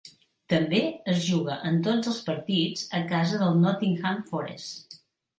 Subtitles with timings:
[0.51, 0.77] També
[1.11, 4.97] es juga en tots els partits a casa dels Nottingham Forest.